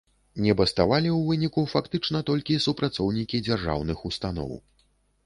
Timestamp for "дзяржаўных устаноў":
3.49-4.51